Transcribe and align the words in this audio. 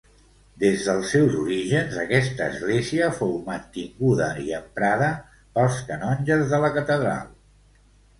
Des 0.61 0.83
dels 0.85 1.09
seus 1.15 1.33
orígens, 1.41 1.97
aquesta 2.03 2.47
església 2.53 3.09
fou 3.17 3.35
mantinguda 3.49 4.29
i 4.45 4.55
emprada 4.61 5.11
pels 5.59 5.77
canonges 5.91 6.47
de 6.55 6.61
la 6.65 6.73
catedral. 6.79 7.29